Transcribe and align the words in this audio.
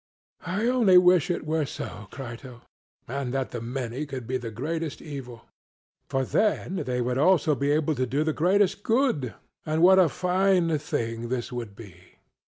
SOCRATES: 0.39 0.63
I 0.63 0.67
only 0.67 0.97
wish 0.97 1.29
it 1.29 1.45
were 1.45 1.63
so, 1.67 2.07
Crito; 2.09 2.61
and 3.07 3.31
that 3.35 3.51
the 3.51 3.61
many 3.61 4.07
could 4.07 4.25
do 4.25 4.39
the 4.39 4.49
greatest 4.49 4.99
evil; 4.99 5.43
for 6.09 6.25
then 6.25 6.77
they 6.87 7.01
would 7.01 7.19
also 7.19 7.53
be 7.53 7.69
able 7.69 7.93
to 7.93 8.07
do 8.07 8.23
the 8.23 8.33
greatest 8.33 8.81
good 8.81 9.35
and 9.63 9.83
what 9.83 9.99
a 9.99 10.09
fine 10.09 10.79
thing 10.79 11.29
this 11.29 11.51
would 11.51 11.75
be! 11.75 12.17